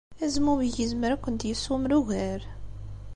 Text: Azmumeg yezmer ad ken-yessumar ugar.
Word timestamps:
Azmumeg 0.23 0.73
yezmer 0.77 1.11
ad 1.11 1.19
ken-yessumar 1.23 1.91
ugar. 1.99 2.41